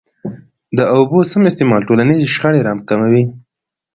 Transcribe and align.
د 0.77 0.79
اوبو 0.95 1.19
سم 1.31 1.41
استعمال 1.49 1.81
ټولنیزي 1.87 2.27
شخړي 2.33 2.59
را 2.67 2.73
کموي. 2.89 3.23